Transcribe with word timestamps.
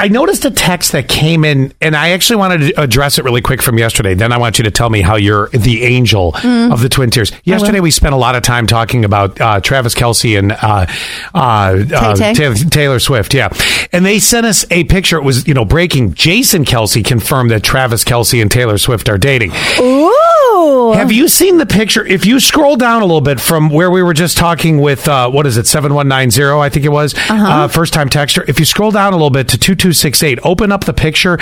I 0.00 0.08
noticed 0.08 0.44
a 0.46 0.50
text 0.50 0.92
that 0.92 1.08
came 1.08 1.44
in, 1.44 1.74
and 1.82 1.94
I 1.94 2.10
actually 2.10 2.36
wanted 2.36 2.58
to 2.74 2.80
address 2.80 3.18
it 3.18 3.24
really 3.24 3.42
quick 3.42 3.60
from 3.60 3.78
yesterday. 3.78 4.14
Then 4.14 4.32
I 4.32 4.38
want 4.38 4.58
you 4.58 4.64
to 4.64 4.70
tell 4.70 4.88
me 4.88 5.02
how 5.02 5.16
you're 5.16 5.48
the 5.50 5.82
angel 5.82 6.32
Mm. 6.32 6.72
of 6.72 6.80
the 6.80 6.88
Twin 6.88 7.10
Tiers. 7.10 7.32
Yesterday, 7.44 7.80
we 7.80 7.90
spent 7.90 8.14
a 8.14 8.16
lot 8.16 8.34
of 8.34 8.42
time 8.42 8.66
talking 8.66 9.04
about 9.04 9.38
uh, 9.40 9.60
Travis 9.60 9.94
Kelce 9.94 10.38
and 10.38 10.52
uh, 10.52 10.86
uh, 11.34 11.84
uh, 11.94 12.14
Taylor, 12.34 12.54
Taylor 12.54 12.98
Swift. 12.98 13.34
Yeah, 13.34 13.50
and 13.92 14.06
they 14.06 14.18
sent 14.20 14.46
us 14.46 14.64
a 14.70 14.84
picture. 14.84 15.18
It 15.18 15.24
was 15.24 15.46
you 15.46 15.52
know 15.54 15.64
breaking. 15.66 16.14
Jason 16.14 16.64
Kelce 16.64 17.04
confirmed 17.04 17.50
that 17.50 17.62
Travis 17.62 18.02
Kelce 18.02 18.40
and 18.40 18.50
Taylor 18.50 18.78
Swift 18.78 19.08
are 19.08 19.18
dating. 19.18 19.52
Ooh. 19.80 20.16
Have 21.10 21.16
you 21.16 21.26
seen 21.26 21.58
the 21.58 21.66
picture? 21.66 22.06
If 22.06 22.24
you 22.24 22.38
scroll 22.38 22.76
down 22.76 23.02
a 23.02 23.04
little 23.04 23.20
bit 23.20 23.40
from 23.40 23.68
where 23.68 23.90
we 23.90 24.00
were 24.00 24.14
just 24.14 24.38
talking 24.38 24.80
with, 24.80 25.08
uh, 25.08 25.28
what 25.28 25.44
is 25.44 25.56
it, 25.56 25.66
7190, 25.66 26.60
I 26.60 26.68
think 26.68 26.84
it 26.86 26.90
was, 26.90 27.16
uh 27.28 27.66
first 27.66 27.92
time 27.92 28.08
texter. 28.08 28.48
If 28.48 28.60
you 28.60 28.64
scroll 28.64 28.92
down 28.92 29.12
a 29.12 29.16
little 29.16 29.28
bit 29.28 29.48
to 29.48 29.58
2268, 29.58 30.38
open 30.44 30.70
up 30.70 30.84
the 30.84 30.92
picture. 30.92 31.36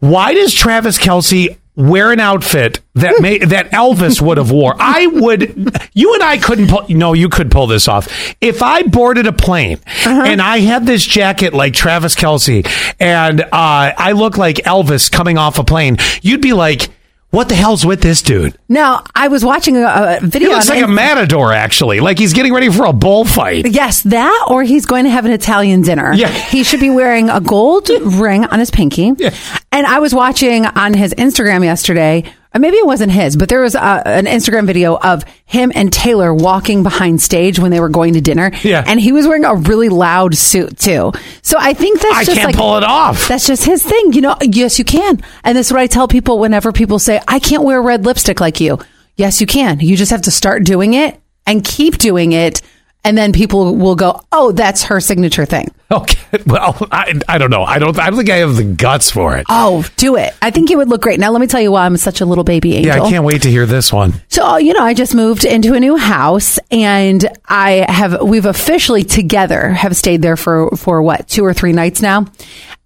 Why 0.00 0.34
does 0.34 0.52
Travis 0.52 0.98
Kelce 0.98 1.56
wear 1.76 2.10
an 2.10 2.18
outfit 2.18 2.80
that 2.96 3.20
may, 3.20 3.38
that 3.38 3.70
Elvis 3.70 4.20
would 4.20 4.38
have 4.38 4.50
wore? 4.50 4.74
I 4.76 5.06
would, 5.06 5.80
you 5.94 6.14
and 6.14 6.22
I 6.24 6.38
couldn't 6.38 6.66
pull, 6.68 6.86
no, 6.88 7.12
you 7.12 7.28
could 7.28 7.48
pull 7.48 7.68
this 7.68 7.86
off. 7.86 8.08
If 8.40 8.60
I 8.60 8.82
boarded 8.82 9.28
a 9.28 9.32
plane 9.32 9.78
and 10.04 10.42
I 10.42 10.58
had 10.58 10.84
this 10.84 11.06
jacket 11.06 11.54
like 11.54 11.74
Travis 11.74 12.16
Kelce 12.16 12.66
and 12.98 13.40
uh, 13.40 13.48
I 13.52 14.10
look 14.16 14.36
like 14.36 14.56
Elvis 14.56 15.12
coming 15.12 15.38
off 15.38 15.60
a 15.60 15.64
plane, 15.64 15.98
you'd 16.22 16.42
be 16.42 16.54
like, 16.54 16.88
what 17.30 17.48
the 17.48 17.54
hell's 17.54 17.84
with 17.84 18.00
this 18.00 18.22
dude? 18.22 18.56
Now, 18.68 19.04
I 19.14 19.28
was 19.28 19.44
watching 19.44 19.76
a, 19.76 19.82
a 19.84 20.20
He 20.20 20.26
video 20.26 20.50
looks 20.50 20.70
on 20.70 20.76
like 20.76 20.84
a 20.84 20.88
matador, 20.88 21.52
actually. 21.52 22.00
Like 22.00 22.18
he's 22.18 22.32
getting 22.32 22.52
ready 22.54 22.70
for 22.70 22.86
a 22.86 22.92
bullfight. 22.92 23.68
Yes, 23.70 24.02
that 24.02 24.46
or 24.50 24.62
he's 24.62 24.86
going 24.86 25.04
to 25.04 25.10
have 25.10 25.24
an 25.24 25.32
Italian 25.32 25.82
dinner. 25.82 26.12
Yeah. 26.14 26.28
He 26.28 26.62
should 26.64 26.80
be 26.80 26.90
wearing 26.90 27.28
a 27.28 27.40
gold 27.40 27.88
ring 28.00 28.44
on 28.46 28.58
his 28.58 28.70
pinky. 28.70 29.12
Yeah. 29.16 29.34
And 29.72 29.86
I 29.86 29.98
was 29.98 30.14
watching 30.14 30.66
on 30.66 30.94
his 30.94 31.12
Instagram 31.14 31.62
yesterday, 31.64 32.24
Uh, 32.56 32.58
maybe 32.58 32.78
it 32.78 32.86
wasn't 32.86 33.12
his, 33.12 33.36
but 33.36 33.50
there 33.50 33.60
was 33.60 33.74
a, 33.74 34.02
an 34.08 34.24
Instagram 34.24 34.66
video 34.66 34.96
of 34.96 35.24
him 35.44 35.70
and 35.74 35.92
Taylor 35.92 36.32
walking 36.32 36.82
behind 36.82 37.20
stage 37.20 37.58
when 37.58 37.70
they 37.70 37.80
were 37.80 37.90
going 37.90 38.14
to 38.14 38.22
dinner. 38.22 38.50
Yeah. 38.62 38.82
And 38.86 38.98
he 38.98 39.12
was 39.12 39.26
wearing 39.26 39.44
a 39.44 39.54
really 39.54 39.90
loud 39.90 40.34
suit 40.34 40.78
too. 40.78 41.12
So 41.42 41.58
I 41.60 41.74
think 41.74 42.00
that's 42.00 42.16
I 42.16 42.24
just 42.24 42.38
can't 42.38 42.46
like 42.46 42.56
pull 42.56 42.78
it 42.78 42.82
off. 42.82 43.28
that's 43.28 43.46
just 43.46 43.66
his 43.66 43.82
thing. 43.82 44.14
You 44.14 44.22
know, 44.22 44.36
yes, 44.40 44.78
you 44.78 44.86
can. 44.86 45.22
And 45.44 45.58
that's 45.58 45.70
what 45.70 45.80
I 45.80 45.86
tell 45.86 46.08
people 46.08 46.38
whenever 46.38 46.72
people 46.72 46.98
say, 46.98 47.20
I 47.28 47.40
can't 47.40 47.62
wear 47.62 47.82
red 47.82 48.06
lipstick 48.06 48.40
like 48.40 48.58
you. 48.58 48.78
Yes, 49.16 49.38
you 49.42 49.46
can. 49.46 49.80
You 49.80 49.94
just 49.94 50.10
have 50.10 50.22
to 50.22 50.30
start 50.30 50.64
doing 50.64 50.94
it 50.94 51.20
and 51.46 51.62
keep 51.62 51.98
doing 51.98 52.32
it. 52.32 52.62
And 53.06 53.16
then 53.16 53.32
people 53.32 53.76
will 53.76 53.94
go, 53.94 54.20
oh, 54.32 54.50
that's 54.50 54.82
her 54.82 54.98
signature 54.98 55.44
thing. 55.44 55.70
Okay. 55.92 56.18
Well, 56.44 56.76
I, 56.90 57.14
I 57.28 57.38
don't 57.38 57.50
know. 57.50 57.62
I 57.62 57.78
don't. 57.78 57.96
I 57.96 58.10
don't 58.10 58.16
think 58.16 58.30
I 58.30 58.38
have 58.38 58.56
the 58.56 58.64
guts 58.64 59.12
for 59.12 59.36
it. 59.36 59.46
Oh, 59.48 59.86
do 59.96 60.16
it. 60.16 60.34
I 60.42 60.50
think 60.50 60.72
it 60.72 60.76
would 60.76 60.88
look 60.88 61.02
great. 61.02 61.20
Now, 61.20 61.30
let 61.30 61.40
me 61.40 61.46
tell 61.46 61.60
you 61.60 61.70
why 61.70 61.86
I'm 61.86 61.96
such 61.96 62.20
a 62.20 62.26
little 62.26 62.42
baby 62.42 62.74
angel. 62.74 62.96
Yeah, 62.96 63.02
I 63.04 63.08
can't 63.08 63.24
wait 63.24 63.42
to 63.42 63.50
hear 63.50 63.64
this 63.64 63.92
one. 63.92 64.14
So, 64.26 64.44
uh, 64.44 64.56
you 64.56 64.72
know, 64.72 64.82
I 64.82 64.92
just 64.92 65.14
moved 65.14 65.44
into 65.44 65.74
a 65.74 65.78
new 65.78 65.96
house 65.96 66.58
and 66.72 67.24
I 67.46 67.86
have, 67.88 68.20
we've 68.22 68.46
officially 68.46 69.04
together 69.04 69.68
have 69.68 69.94
stayed 69.94 70.22
there 70.22 70.36
for, 70.36 70.70
for 70.76 71.00
what, 71.00 71.28
two 71.28 71.44
or 71.44 71.54
three 71.54 71.72
nights 71.72 72.02
now. 72.02 72.26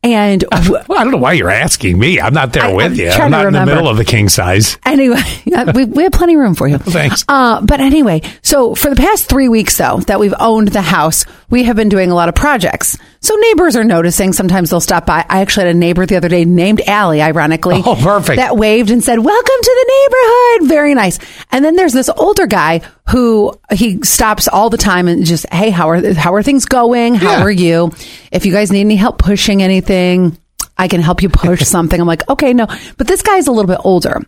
And 0.03 0.43
Well, 0.51 0.83
I 0.97 1.03
don't 1.05 1.11
know 1.11 1.19
why 1.19 1.35
you're 1.35 1.51
asking 1.51 1.99
me. 1.99 2.19
I'm 2.21 2.33
not 2.33 2.55
there 2.55 2.63
I- 2.65 2.73
with 2.73 2.87
I'm 2.87 2.95
you. 2.95 3.11
I'm 3.11 3.31
not 3.31 3.45
in 3.47 3.53
the 3.53 3.67
middle 3.67 3.87
of 3.87 3.99
the 3.99 4.05
king 4.05 4.31
size. 4.31 4.79
Anyway, 4.87 5.21
we, 5.75 5.85
we 5.85 6.03
have 6.05 6.13
plenty 6.13 6.35
of 6.35 6.41
room 6.41 6.55
for 6.55 6.67
you. 6.67 6.79
Thanks. 6.79 7.23
Uh, 7.29 7.61
but 7.61 7.81
anyway, 7.81 8.23
so 8.41 8.75
for 8.75 8.89
the 8.89 8.97
past 8.97 9.29
three 9.29 9.49
weeks, 9.51 9.77
though, 9.77 9.99
that 10.07 10.19
we've 10.19 10.33
owned 10.41 10.69
the 10.69 10.81
house, 10.81 11.27
we 11.51 11.65
have 11.65 11.77
been 11.77 11.91
doing 11.91 12.11
a 12.11 12.15
lot 12.15 12.31
of 12.31 12.35
projects. 12.35 12.97
So 13.21 13.35
neighbors 13.37 13.77
are 13.77 13.85
noticing. 13.85 14.33
Sometimes 14.33 14.71
they'll 14.71 14.81
stop 14.81 15.05
by. 15.05 15.27
I 15.29 15.43
actually 15.43 15.67
had 15.67 15.77
a 15.77 15.79
neighbor 15.79 16.07
the 16.07 16.17
other 16.17 16.29
day 16.31 16.47
named 16.47 16.81
Allie, 16.87 17.21
ironically. 17.21 17.83
Oh, 17.85 17.95
perfect. 17.95 18.37
That 18.37 18.57
waved 18.57 18.91
and 18.91 19.05
said, 19.05 19.19
Welcome 19.19 19.61
to 19.63 19.85
the 19.85 19.93
neighborhood. 20.09 20.69
Very 20.71 20.95
nice. 20.95 21.19
And 21.53 21.63
then 21.63 21.77
there's 21.77 21.93
this 21.93 22.09
older 22.09 22.47
guy 22.47 22.81
who 23.11 23.59
he 23.73 24.03
stops 24.03 24.49
all 24.49 24.71
the 24.71 24.77
time 24.77 25.09
and 25.09 25.25
just, 25.25 25.47
Hey, 25.53 25.71
how 25.71 25.91
are, 25.91 26.15
how 26.15 26.35
are 26.35 26.43
things 26.43 26.65
going? 26.65 27.15
How 27.15 27.39
Yeah. 27.39 27.43
are 27.43 27.51
you? 27.51 27.93
If 28.31 28.47
you 28.47 28.53
guys 28.53 28.71
need 28.71 28.81
any 28.81 28.97
help 28.97 29.19
pushing 29.19 29.63
anything, 29.63 30.37
I 30.79 30.89
can 30.89 31.01
help 31.01 31.23
you 31.23 31.29
push 31.29 31.63
something. 31.67 32.01
I'm 32.01 32.07
like, 32.07 32.29
okay, 32.29 32.55
no. 32.55 32.67
But 32.97 33.07
this 33.07 33.23
guy's 33.23 33.47
a 33.47 33.53
little 33.53 33.69
bit 33.69 33.81
older. 33.85 34.21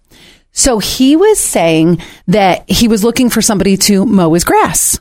So 0.53 0.79
he 0.79 1.17
was 1.17 1.39
saying 1.39 2.03
that 2.27 2.69
he 2.69 2.89
was 2.89 3.03
looking 3.03 3.31
for 3.31 3.41
somebody 3.41 3.77
to 3.79 4.05
mow 4.05 4.35
his 4.35 4.45
grass. 4.45 5.01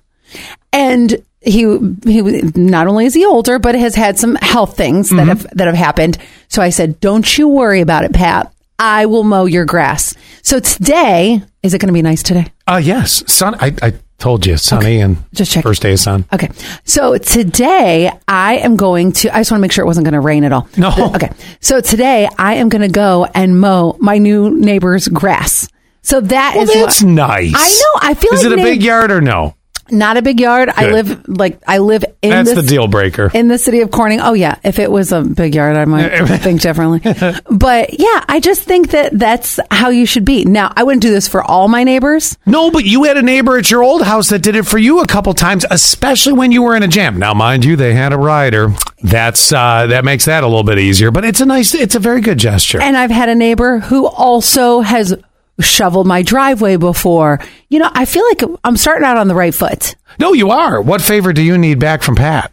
And 0.72 1.24
he 1.41 1.64
he 2.06 2.22
not 2.56 2.88
only 2.88 3.06
is 3.06 3.14
he 3.16 3.25
older, 3.25 3.59
but 3.59 3.75
has 3.75 3.96
had 3.96 4.18
some 4.18 4.36
health 4.36 4.78
things 4.78 5.09
that 5.09 5.16
mm-hmm. 5.16 5.28
have 5.30 5.47
that 5.58 5.66
have 5.66 5.75
happened. 5.75 6.18
So 6.47 6.62
I 6.62 6.70
said, 6.70 7.00
"Don't 7.00 7.38
you 7.38 7.50
worry 7.50 7.81
about 7.81 8.06
it, 8.06 8.14
Pat. 8.14 8.53
I 8.80 9.08
will 9.08 9.24
mow 9.24 9.46
your 9.46 9.66
grass." 9.66 10.14
So 10.44 10.59
today, 10.59 11.41
is 11.64 11.74
it 11.74 11.80
going 11.80 11.88
to 11.88 11.94
be 11.94 12.02
nice 12.03 12.24
today? 12.24 12.46
Uh, 12.72 12.78
yes, 12.78 13.24
sun. 13.32 13.56
I, 13.59 13.76
I 13.82 13.94
told 14.18 14.46
you, 14.46 14.56
sunny 14.56 15.02
and 15.02 15.18
Just 15.34 15.52
check. 15.52 15.64
first 15.64 15.82
day 15.82 15.92
of 15.92 16.00
sun. 16.00 16.24
Okay. 16.32 16.50
So 16.86 17.18
today 17.18 18.09
I 18.30 18.58
am 18.59 18.78
going 18.78 19.12
to, 19.14 19.36
I 19.36 19.40
just 19.42 19.52
want 19.52 19.59
to 19.59 19.62
make 19.62 19.72
sure 19.74 19.84
it 19.84 19.88
wasn't 19.88 20.06
going 20.06 20.14
to 20.14 20.22
rain 20.22 20.44
at 20.46 20.54
all. 20.54 20.70
No. 20.78 20.92
Okay. 21.16 21.32
So 21.59 21.82
today 21.82 22.30
I 22.38 22.54
am 22.56 22.70
going 22.70 22.82
to 22.84 22.88
go 22.88 23.26
and 23.36 23.59
mow 23.59 23.98
my 24.00 24.18
new 24.20 24.52
neighbor's 24.58 25.08
grass. 25.09 25.68
So 26.02 26.22
that 26.22 26.54
Well, 26.56 26.64
is 26.64 26.74
that's 26.74 27.04
what, 27.04 27.09
nice. 27.12 27.54
I 27.56 27.70
know. 27.70 28.09
I 28.09 28.14
feel 28.14 28.34
Is 28.34 28.44
like 28.44 28.52
it 28.52 28.54
a 28.54 28.56
neigh- 28.56 28.64
big 28.72 28.84
yard 28.84 29.12
or 29.12 29.20
no? 29.22 29.56
Not 29.91 30.18
a 30.18 30.22
big 30.22 30.40
yard. 30.40 30.69
I 30.74 30.90
live 30.91 31.28
like, 31.28 31.62
I 31.68 31.79
live 31.79 32.03
in 32.22 32.29
That's 32.31 32.53
this, 32.53 32.63
the 32.63 32.68
deal 32.68 32.88
breaker. 32.88 33.29
in 33.34 33.47
the 33.47 33.57
city 33.57 33.81
of 33.81 33.91
Corning. 33.91 34.19
Oh 34.22 34.34
yeah, 34.34 34.57
if 34.63 34.79
it 34.79 34.91
was 34.91 35.12
a 35.12 35.22
big 35.22 35.56
yard, 35.56 35.75
I 35.75 35.85
might 35.85 36.09
think 36.41 36.62
differently. 36.62 37.02
But 37.50 38.00
yeah, 38.00 38.24
I 38.28 38.40
just 38.41 38.63
think 38.63 38.91
that 38.91 39.18
that's 39.18 39.59
how 39.69 39.90
you 39.90 40.06
should 40.06 40.25
be. 40.25 40.46
Now, 40.46 40.72
I 40.75 40.84
wouldn't 40.84 41.02
do 41.02 41.12
this 41.12 41.28
for 41.28 41.44
all 41.44 41.68
my 41.68 41.84
neighbors. 41.84 42.38
No, 42.46 42.72
but 42.72 42.85
you 42.85 43.03
had 43.03 43.18
a 43.18 43.22
neighbor 43.22 43.57
at 43.57 43.69
your 43.69 43.84
old 43.84 44.02
house 44.03 44.29
that 44.29 44.40
did 44.41 44.56
it 44.56 44.66
for 44.66 44.78
you 44.78 45.02
a 45.02 45.07
couple 45.07 45.34
times, 45.34 45.66
especially 45.69 46.34
when 46.34 46.52
you 46.52 46.63
were 46.63 46.75
in 46.75 46.84
a 46.84 46.88
jam. 46.88 47.19
Now, 47.19 47.34
mind 47.34 47.66
you, 47.66 47.75
they 47.75 47.94
had 47.94 48.13
a 48.13 48.18
rider. 48.18 48.73
That's 49.03 49.52
uh, 49.52 49.88
that 49.88 50.06
makes 50.06 50.25
that 50.25 50.44
a 50.44 50.47
little 50.47 50.63
bit 50.63 50.79
easier, 50.79 51.12
but 51.12 51.25
it's 51.25 51.41
a 51.41 51.46
nice, 51.46 51.73
it's 51.73 51.96
a 51.96 52.00
very 52.00 52.22
good 52.22 52.38
gesture. 52.38 52.79
And 52.81 52.96
I've 52.96 53.12
had 53.12 53.29
a 53.29 53.35
neighbor 53.35 53.79
who 53.79 54.08
also 54.08 54.81
has 54.81 55.16
shoveled 55.60 56.08
my 56.08 56.22
driveway 56.22 56.78
before. 56.78 57.40
You 57.70 57.80
know, 57.80 57.90
I 57.94 58.06
feel 58.06 58.24
like 58.28 58.42
I'm 58.64 58.78
starting 58.78 59.06
out 59.06 59.18
on 59.18 59.28
the 59.28 59.36
right 59.36 59.54
foot. 59.54 59.96
no, 60.20 60.34
you 60.34 60.50
are. 60.52 60.82
What 60.82 61.02
favor 61.02 61.34
do 61.34 61.42
you 61.42 61.58
need 61.58 61.80
back 61.80 62.02
from 62.04 62.16
Pat? 62.16 62.52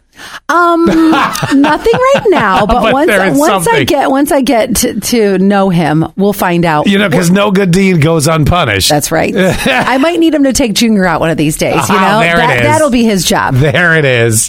Um, 0.49 0.85
nothing 1.55 1.93
right 1.93 2.23
now, 2.27 2.65
but, 2.65 2.81
But 2.81 2.93
once 2.93 3.39
once 3.39 3.67
I 3.69 3.85
get 3.85 4.09
once 4.11 4.31
I 4.33 4.41
get 4.41 4.75
to, 4.77 4.99
to 4.99 5.37
know 5.37 5.69
him, 5.69 6.05
we'll 6.17 6.33
find 6.33 6.65
out. 6.65 6.87
You 6.87 6.97
know, 6.97 7.07
because 7.07 7.31
no 7.31 7.51
good 7.51 7.71
deed 7.71 8.01
goes 8.01 8.27
unpunished. 8.27 8.89
That's 8.89 9.11
right. 9.13 9.33
I 9.37 9.97
might 9.97 10.19
need 10.19 10.33
him 10.35 10.43
to 10.43 10.51
take 10.51 10.73
Junior 10.73 11.05
out 11.05 11.21
one 11.21 11.29
of 11.29 11.37
these 11.37 11.55
days. 11.57 11.75
You 11.87 11.95
Ah, 11.95 12.19
know, 12.21 12.27
it 12.27 12.35
that, 12.35 12.63
that'll 12.63 12.89
be 12.89 13.05
his 13.05 13.23
job. 13.23 13.53
there 13.55 13.97
it 13.97 14.03
is. 14.03 14.47